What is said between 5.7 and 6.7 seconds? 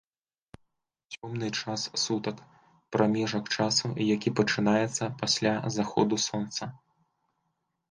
заходу сонца